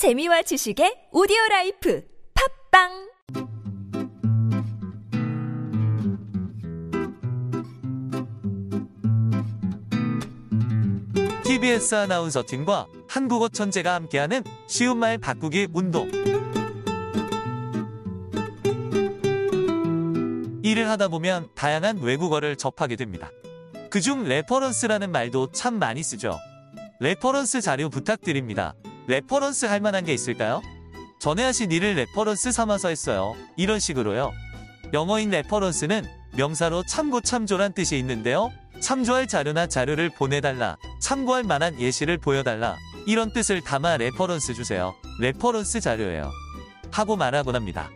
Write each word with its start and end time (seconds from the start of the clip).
재미와 0.00 0.40
지식의 0.40 1.08
오디오 1.12 1.36
라이프 1.50 2.02
팟빵 2.72 3.10
TBS 11.44 11.94
아나운서 11.96 12.42
팀과 12.46 12.86
한국어 13.10 13.50
천재가 13.50 13.92
함께하는 13.92 14.42
쉬운 14.68 14.96
말 14.96 15.18
바꾸기 15.18 15.68
운동. 15.74 16.10
일을 20.62 20.88
하다 20.88 21.08
보면 21.08 21.50
다양한 21.54 21.98
외국어를 21.98 22.56
접하게 22.56 22.96
됩니다. 22.96 23.30
그중 23.90 24.24
reference라는 24.24 25.12
말도 25.12 25.52
참 25.52 25.78
많이 25.78 26.02
쓰죠. 26.02 26.38
reference 27.00 27.60
자료 27.60 27.90
부탁드립니다. 27.90 28.74
reference 29.06 29.66
할 29.66 29.80
만한 29.80 30.04
게 30.04 30.12
있을까요? 30.14 30.62
전에 31.18 31.44
하신 31.44 31.70
일을 31.70 31.94
reference 31.94 32.52
삼아서 32.52 32.88
했어요. 32.88 33.34
이런 33.56 33.78
식으로요. 33.78 34.32
영어인 34.92 35.30
reference는 35.30 36.04
명사로 36.36 36.84
참고 36.84 37.20
참조란 37.20 37.72
뜻이 37.72 37.98
있는데요. 37.98 38.50
참조할 38.80 39.26
자료나 39.26 39.66
자료를 39.66 40.10
보내달라, 40.10 40.78
참고할 41.00 41.44
만한 41.44 41.78
예시를 41.78 42.18
보여달라, 42.18 42.76
이런 43.06 43.32
뜻을 43.32 43.60
담아 43.60 43.98
reference 43.98 44.54
주세요. 44.54 44.94
reference 45.20 45.80
자료예요. 45.80 46.30
하고 46.90 47.16
말하곤 47.16 47.54
합니다. 47.54 47.90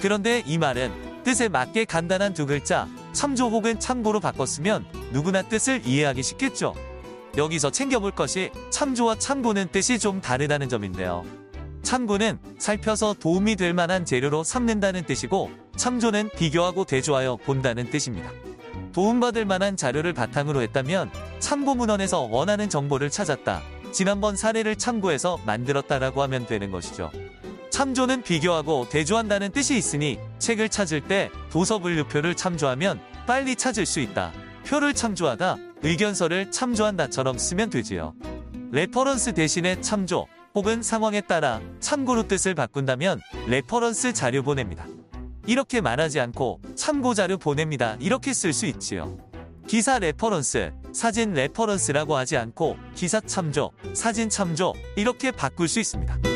그런데 0.00 0.42
이 0.46 0.56
말은 0.56 1.22
뜻에 1.24 1.48
맞게 1.48 1.84
간단한 1.84 2.34
두 2.34 2.46
글자, 2.46 2.88
참조 3.12 3.48
혹은 3.48 3.80
참고로 3.80 4.20
바꿨으면 4.20 4.86
누구나 5.12 5.42
뜻을 5.42 5.82
이해하기 5.84 6.22
쉽겠죠. 6.22 6.74
여기서 7.36 7.70
챙겨볼 7.70 8.12
것이 8.12 8.50
참조와 8.70 9.16
참고는 9.18 9.68
뜻이 9.72 9.98
좀 9.98 10.20
다르다는 10.20 10.68
점인데요. 10.68 11.24
참고는 11.82 12.38
살펴서 12.58 13.14
도움이 13.14 13.56
될 13.56 13.72
만한 13.72 14.04
재료로 14.04 14.44
삼는다는 14.44 15.04
뜻이고 15.04 15.50
참조는 15.76 16.30
비교하고 16.36 16.84
대조하여 16.84 17.36
본다는 17.36 17.90
뜻입니다. 17.90 18.30
도움받을 18.92 19.44
만한 19.44 19.76
자료를 19.76 20.12
바탕으로 20.12 20.62
했다면 20.62 21.10
참고 21.38 21.74
문헌에서 21.74 22.22
원하는 22.22 22.68
정보를 22.68 23.10
찾았다. 23.10 23.62
지난번 23.92 24.36
사례를 24.36 24.76
참고해서 24.76 25.38
만들었다라고 25.46 26.22
하면 26.22 26.46
되는 26.46 26.70
것이죠. 26.70 27.10
참조는 27.70 28.22
비교하고 28.22 28.88
대조한다는 28.90 29.52
뜻이 29.52 29.76
있으니 29.76 30.18
책을 30.38 30.68
찾을 30.68 31.02
때 31.02 31.30
도서 31.50 31.78
분류표를 31.78 32.34
참조하면 32.34 33.00
빨리 33.26 33.56
찾을 33.56 33.86
수 33.86 34.00
있다. 34.00 34.32
표를 34.66 34.92
참조하다 34.92 35.56
의견서를 35.82 36.50
참조한다처럼 36.50 37.38
쓰면 37.38 37.70
되지요. 37.70 38.14
reference 38.72 39.34
대신에 39.34 39.80
참조 39.80 40.26
혹은 40.54 40.82
상황에 40.82 41.20
따라 41.20 41.60
참고로 41.80 42.28
뜻을 42.28 42.54
바꾼다면 42.54 43.20
reference 43.48 44.12
자료 44.12 44.42
보냅니다. 44.42 44.86
이렇게 45.46 45.80
말하지 45.80 46.20
않고 46.20 46.60
참고 46.74 47.14
자료 47.14 47.38
보냅니다. 47.38 47.96
이렇게 48.00 48.32
쓸 48.32 48.52
수 48.52 48.66
있지요. 48.66 49.16
기사 49.66 49.98
reference, 49.98 50.72
사진 50.92 51.32
reference라고 51.32 52.16
하지 52.16 52.36
않고 52.36 52.76
기사 52.94 53.20
참조, 53.20 53.70
사진 53.94 54.28
참조 54.28 54.74
이렇게 54.96 55.30
바꿀 55.30 55.68
수 55.68 55.80
있습니다. 55.80 56.29